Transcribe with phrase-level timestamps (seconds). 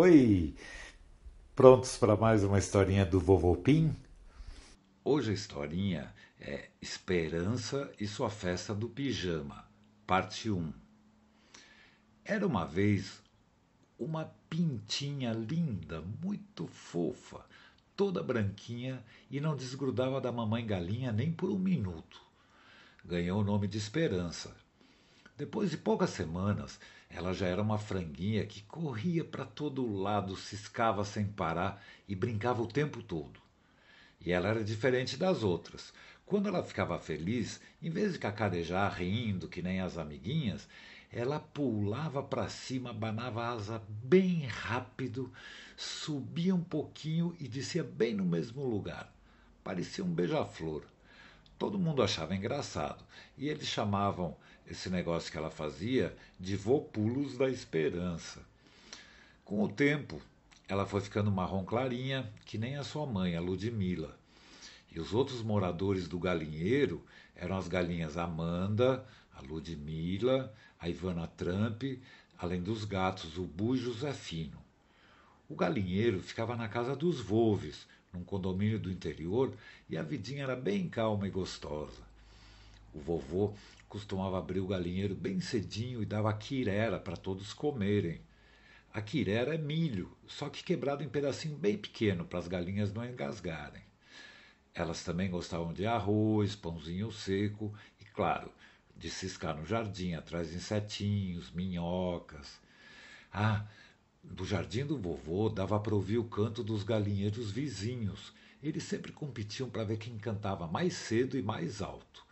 [0.00, 0.54] Oi!
[1.56, 3.92] Prontos para mais uma historinha do Vovô Pim?
[5.02, 9.68] Hoje a historinha é Esperança e sua festa do pijama,
[10.06, 10.72] parte 1.
[12.24, 13.20] Era uma vez
[13.98, 17.44] uma pintinha linda, muito fofa,
[17.96, 22.22] toda branquinha e não desgrudava da mamãe galinha nem por um minuto.
[23.04, 24.56] Ganhou o nome de Esperança.
[25.36, 26.78] Depois de poucas semanas,
[27.10, 32.62] ela já era uma franguinha que corria para todo lado, ciscava sem parar e brincava
[32.62, 33.40] o tempo todo.
[34.20, 35.92] E ela era diferente das outras.
[36.26, 40.68] Quando ela ficava feliz, em vez de cacarejar rindo que nem as amiguinhas,
[41.10, 45.32] ela pulava para cima, abanava a asa bem rápido,
[45.76, 49.10] subia um pouquinho e descia bem no mesmo lugar.
[49.64, 50.84] Parecia um beija-flor.
[51.58, 53.02] Todo mundo achava engraçado
[53.36, 58.40] e eles chamavam esse negócio que ela fazia de vopulos da esperança.
[59.44, 60.22] Com o tempo,
[60.68, 64.16] ela foi ficando marrom clarinha, que nem a sua mãe, a Ludmila.
[64.92, 69.04] E os outros moradores do galinheiro eram as galinhas Amanda,
[69.34, 71.82] a Ludmila, a Ivana Trump,
[72.38, 74.58] além dos gatos o Bu e Josefino.
[75.48, 79.52] O galinheiro ficava na casa dos Volves, num condomínio do interior,
[79.88, 82.02] e a vidinha era bem calma e gostosa.
[82.94, 83.54] O vovô
[83.88, 88.20] costumava abrir o galinheiro bem cedinho e dava quirera para todos comerem.
[88.92, 93.04] A quirera é milho, só que quebrado em pedacinho bem pequeno para as galinhas não
[93.04, 93.82] engasgarem.
[94.74, 98.50] Elas também gostavam de arroz, pãozinho seco e, claro,
[98.96, 102.60] de ciscar no jardim atrás de insetinhos, minhocas.
[103.32, 103.66] Ah,
[104.22, 108.32] do jardim do vovô dava para ouvir o canto dos galinheiros vizinhos.
[108.62, 112.26] Eles sempre competiam para ver quem cantava mais cedo e mais alto.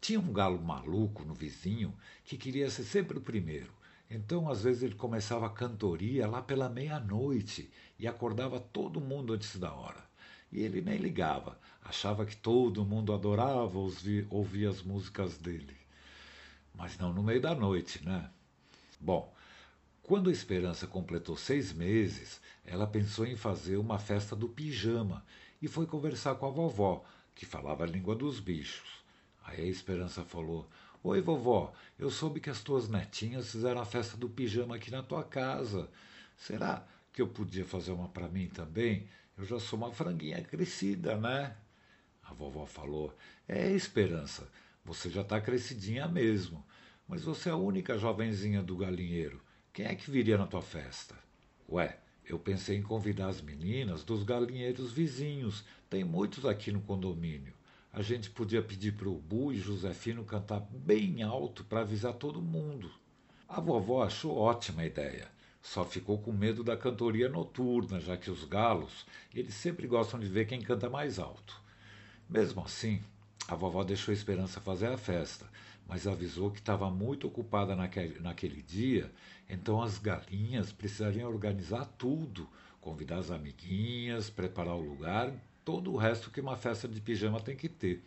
[0.00, 3.70] Tinha um galo maluco no vizinho que queria ser sempre o primeiro.
[4.10, 9.56] Então, às vezes, ele começava a cantoria lá pela meia-noite e acordava todo mundo antes
[9.56, 10.04] da hora.
[10.50, 15.76] E ele nem ligava, achava que todo mundo adorava ouvir, ouvir as músicas dele.
[16.74, 18.28] Mas não no meio da noite, né?
[19.00, 19.32] Bom,
[20.02, 25.24] quando a Esperança completou seis meses, ela pensou em fazer uma festa do pijama
[25.60, 27.04] e foi conversar com a vovó,
[27.36, 29.04] que falava a língua dos bichos.
[29.44, 30.68] Aí a Esperança falou:
[31.04, 35.04] Oi, vovó, eu soube que as tuas netinhas fizeram a festa do pijama aqui na
[35.04, 35.88] tua casa.
[36.36, 39.08] Será que eu podia fazer uma para mim também?
[39.38, 41.56] Eu já sou uma franguinha crescida, né?
[42.24, 44.50] A vovó falou: É, Esperança,
[44.84, 46.66] você já está crescidinha mesmo.
[47.06, 49.40] Mas você é a única jovenzinha do galinheiro.
[49.72, 51.14] Quem é que viria na tua festa?
[51.68, 55.64] Ué, eu pensei em convidar as meninas dos galinheiros vizinhos.
[55.88, 57.54] Tem muitos aqui no condomínio
[57.92, 62.40] a gente podia pedir para o Bu e Josefino cantar bem alto para avisar todo
[62.40, 62.90] mundo.
[63.46, 65.28] A vovó achou ótima a ideia.
[65.60, 69.04] Só ficou com medo da cantoria noturna, já que os galos,
[69.34, 71.60] eles sempre gostam de ver quem canta mais alto.
[72.28, 73.02] Mesmo assim,
[73.52, 75.46] a vovó deixou a Esperança fazer a festa,
[75.86, 79.12] mas avisou que estava muito ocupada naquele, naquele dia,
[79.48, 82.48] então as galinhas precisariam organizar tudo,
[82.80, 85.32] convidar as amiguinhas, preparar o lugar
[85.64, 88.02] todo o resto que uma festa de pijama tem que ter.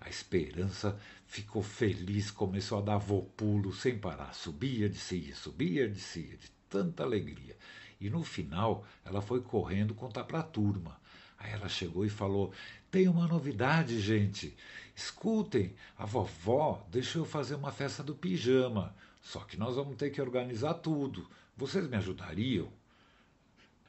[0.00, 6.36] A esperança ficou feliz, começou a dar voo pulo sem parar, subia, descia, subia, descia,
[6.36, 7.56] de tanta alegria.
[8.00, 10.98] E no final ela foi correndo contar para a turma.
[11.38, 12.52] Aí ela chegou e falou:
[12.90, 14.56] Tem uma novidade, gente.
[14.96, 18.94] Escutem, a vovó deixou eu fazer uma festa do pijama.
[19.22, 21.28] Só que nós vamos ter que organizar tudo.
[21.56, 22.68] Vocês me ajudariam?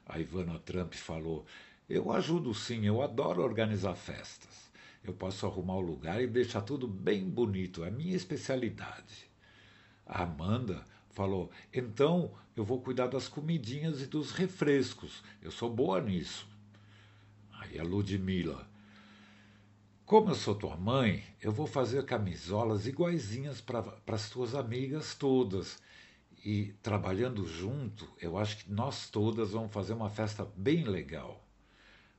[0.05, 1.45] A Ivana Trump falou:
[1.89, 4.71] eu ajudo sim, eu adoro organizar festas.
[5.03, 9.29] Eu posso arrumar o lugar e deixar tudo bem bonito, é a minha especialidade.
[10.05, 15.99] A Amanda falou: então eu vou cuidar das comidinhas e dos refrescos, eu sou boa
[15.99, 16.47] nisso.
[17.59, 18.65] Aí a Ludmilla:
[20.11, 25.81] como eu sou tua mãe, eu vou fazer camisolas iguaizinhas para as tuas amigas todas.
[26.43, 31.41] E trabalhando junto, eu acho que nós todas vamos fazer uma festa bem legal.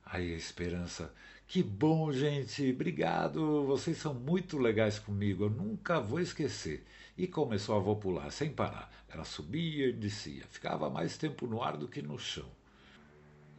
[0.03, 1.13] Aí a Esperança,
[1.45, 6.83] que bom, gente, obrigado, vocês são muito legais comigo, eu nunca vou esquecer.
[7.15, 8.91] E começou a vopular sem parar.
[9.07, 12.49] Ela subia e descia, ficava mais tempo no ar do que no chão.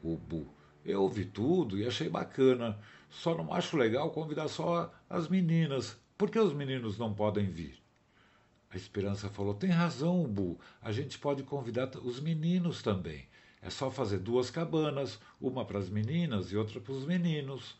[0.02, 0.52] O Bu,
[0.84, 2.76] eu ouvi tudo e achei bacana,
[3.14, 5.96] só não acho legal convidar só as meninas.
[6.18, 7.78] Por que os meninos não podem vir?
[8.70, 13.26] A Esperança falou: tem razão, Bu, a gente pode convidar os meninos também.
[13.62, 17.76] É só fazer duas cabanas, uma para as meninas e outra para os meninos.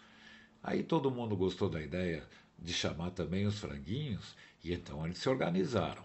[0.63, 2.25] Aí todo mundo gostou da ideia
[2.59, 6.03] de chamar também os franguinhos e então eles se organizaram.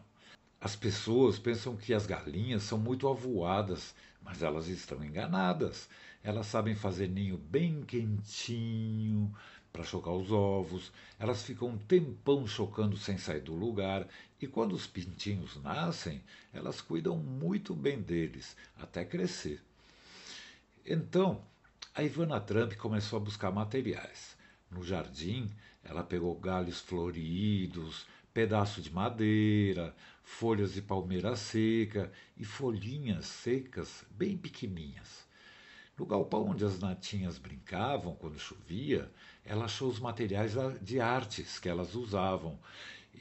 [0.59, 5.87] As pessoas pensam que as galinhas são muito avoadas, mas elas estão enganadas.
[6.23, 9.33] Elas sabem fazer ninho bem quentinho
[9.71, 10.91] para chocar os ovos.
[11.17, 14.07] Elas ficam um tempão chocando sem sair do lugar.
[14.41, 16.21] E quando os pintinhos nascem,
[16.53, 19.61] elas cuidam muito bem deles, até crescer.
[20.85, 21.41] Então,
[21.93, 24.37] a Ivana Trump começou a buscar materiais.
[24.69, 25.49] No jardim,
[25.83, 34.37] ela pegou galhos floridos, pedaço de madeira, folhas de palmeira seca e folhinhas secas bem
[34.37, 35.28] pequeninhas.
[35.99, 39.11] No galpão onde as natinhas brincavam quando chovia,
[39.43, 42.57] ela achou os materiais de artes que elas usavam.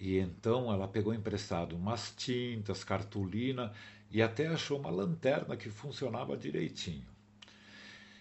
[0.00, 3.72] E então ela pegou emprestado umas tintas, cartolina
[4.12, 7.08] e até achou uma lanterna que funcionava direitinho.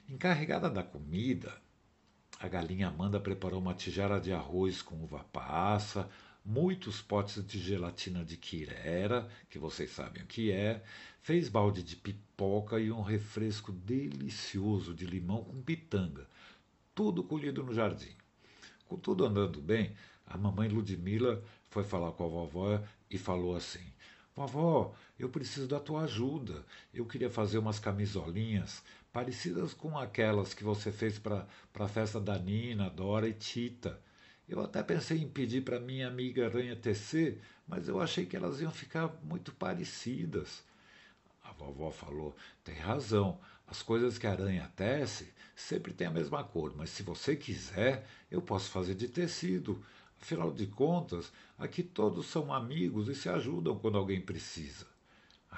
[0.09, 1.53] Encarregada da comida,
[2.39, 6.09] a galinha Amanda preparou uma tigela de arroz com uva passa,
[6.47, 10.81] muitos potes de gelatina de quirera, que vocês sabem o que é,
[11.19, 16.25] fez balde de pipoca e um refresco delicioso de limão com pitanga,
[16.95, 18.15] tudo colhido no jardim.
[18.87, 19.91] Com tudo andando bem,
[20.25, 23.83] a mamãe Ludmila foi falar com a vovó e falou assim:
[24.33, 26.63] Vovó, eu preciso da tua ajuda.
[26.93, 32.39] Eu queria fazer umas camisolinhas parecidas com aquelas que você fez para a festa da
[32.39, 33.99] Nina, Dora e Tita.
[34.47, 38.61] Eu até pensei em pedir para minha amiga Aranha tecer, mas eu achei que elas
[38.61, 40.63] iam ficar muito parecidas.
[41.43, 42.33] A vovó falou:
[42.63, 47.03] tem razão, as coisas que a aranha tece sempre tem a mesma cor, mas se
[47.03, 49.83] você quiser, eu posso fazer de tecido.
[50.21, 54.87] Afinal de contas, aqui todos são amigos e se ajudam quando alguém precisa.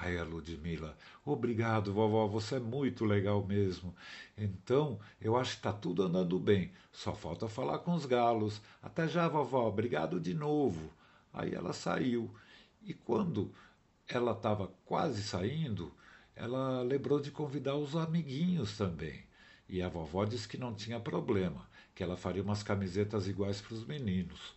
[0.02, 3.94] Ai, a Ludmila, obrigado, vovó, você é muito legal mesmo.
[4.36, 6.72] Então, eu acho que está tudo andando bem.
[6.90, 8.62] Só falta falar com os galos.
[8.82, 10.90] Até já, vovó, obrigado de novo.
[11.34, 12.34] Aí ela saiu.
[12.82, 13.52] E quando
[14.08, 15.92] ela estava quase saindo,
[16.34, 19.24] ela lembrou de convidar os amiguinhos também.
[19.68, 23.74] E a vovó disse que não tinha problema, que ela faria umas camisetas iguais para
[23.74, 24.54] os meninos.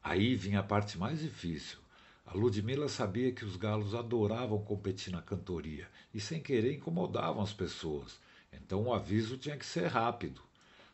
[0.00, 1.78] Aí vinha a parte mais difícil.
[2.30, 7.54] A Ludmila sabia que os galos adoravam competir na cantoria e, sem querer, incomodavam as
[7.54, 8.20] pessoas.
[8.52, 10.42] Então o aviso tinha que ser rápido.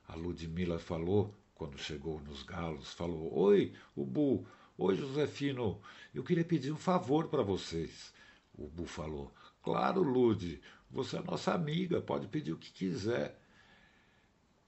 [0.06, 4.46] A Ludmila falou, quando chegou nos galos, falou: Oi, Bu,
[4.78, 5.81] Oi, Josefino,
[6.14, 8.14] eu queria pedir um favor para vocês.
[8.56, 13.37] O Bu falou: Claro, Lud, você é nossa amiga, pode pedir o que quiser.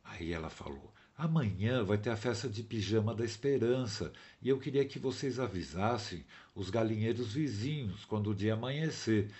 [0.02, 4.84] Aí ela falou: Amanhã vai ter a festa de pijama da esperança e eu queria
[4.84, 9.30] que vocês avisassem os galinheiros vizinhos quando o dia amanhecer.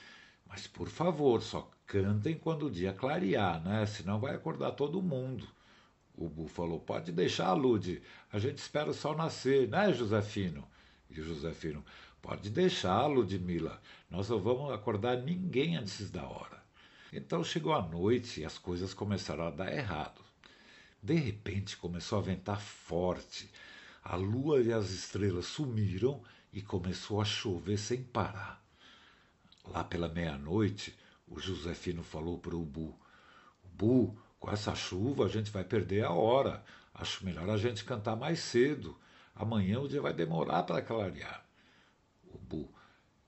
[0.49, 3.85] Mas por favor, só cantem quando o dia clarear, né?
[3.85, 5.47] Senão vai acordar todo mundo.
[6.17, 8.03] O Bu falou: Pode deixar, Lude,
[8.33, 10.67] a gente espera o sol nascer, né, Josefino?
[11.11, 11.85] E o Josefino:
[12.23, 16.65] Pode deixar, Ludmila, nós não vamos acordar ninguém antes da hora.
[17.13, 20.26] Então chegou a noite e as coisas começaram a dar errado.
[21.07, 23.49] De repente começou a ventar forte.
[24.03, 26.21] A lua e as estrelas sumiram
[26.53, 28.61] e começou a chover sem parar.
[29.65, 30.99] Lá pela meia-noite,
[31.29, 32.93] o Josefino falou para o Bu:
[33.63, 36.65] Bu, com essa chuva a gente vai perder a hora.
[36.93, 38.99] Acho melhor a gente cantar mais cedo.
[39.33, 41.47] Amanhã o dia vai demorar para clarear.
[42.35, 42.69] O Bu: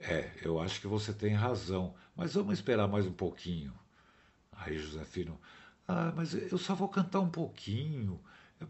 [0.00, 3.72] É, eu acho que você tem razão, mas vamos esperar mais um pouquinho.
[4.50, 5.40] Aí Josefino:
[5.88, 8.20] ah, mas eu só vou cantar um pouquinho,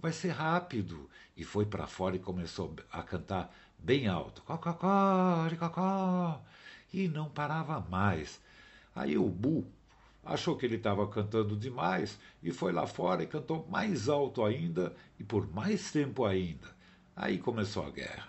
[0.01, 1.11] vai ser rápido.
[1.37, 4.41] E foi para fora e começou a cantar bem alto.
[4.43, 6.41] Cococó, cocó.
[6.93, 8.41] E não parava mais.
[8.95, 9.67] Aí o Bu
[10.25, 14.95] achou que ele estava cantando demais e foi lá fora e cantou mais alto ainda
[15.19, 16.69] e por mais tempo ainda.
[17.17, 18.29] Aí começou a guerra.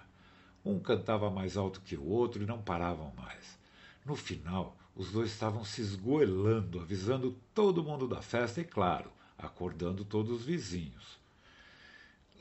[0.66, 3.60] Um cantava mais alto que o outro e não paravam mais.
[4.04, 10.04] No final, os dois estavam se esgoelando, avisando todo mundo da festa e, claro, acordando
[10.04, 11.18] todos os vizinhos.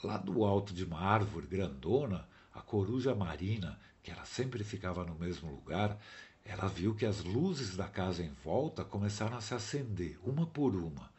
[0.03, 5.15] Lá do alto de uma árvore grandona, a coruja marina, que ela sempre ficava no
[5.15, 5.97] mesmo lugar,
[6.45, 10.75] ela viu que as luzes da casa em volta começaram a se acender, uma por
[10.75, 11.12] uma.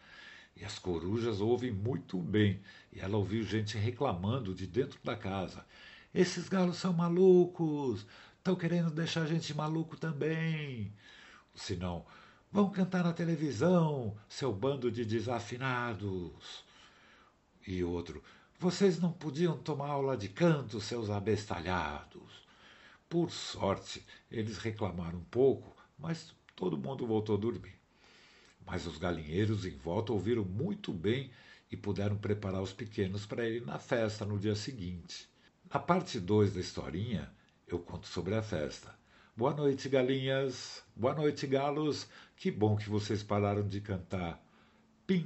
[0.57, 2.59] E as corujas ouvem muito bem,
[2.91, 5.65] e ela ouviu gente reclamando de dentro da casa.
[6.13, 8.05] Esses galos são malucos!
[8.37, 10.91] Estão querendo deixar a gente maluco também!
[11.55, 12.05] Senão
[12.51, 16.63] vão cantar na televisão, seu bando de desafinados.
[17.65, 18.23] E outro,
[18.57, 22.47] vocês não podiam tomar aula de canto, seus abestalhados.
[23.07, 27.79] Por sorte, eles reclamaram um pouco, mas todo mundo voltou a dormir.
[28.65, 31.31] Mas os galinheiros em volta ouviram muito bem
[31.71, 35.29] e puderam preparar os pequenos para ir na festa no dia seguinte.
[35.71, 37.31] Na parte 2 da historinha,
[37.67, 38.93] eu conto sobre a festa.
[39.35, 40.83] Boa noite, galinhas.
[40.95, 42.07] Boa noite, galos.
[42.35, 44.39] Que bom que vocês pararam de cantar.
[45.07, 45.25] Pim.